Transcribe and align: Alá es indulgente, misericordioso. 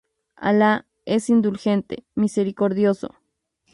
Alá 0.35 0.87
es 1.05 1.29
indulgente, 1.29 2.05
misericordioso. 2.15 3.13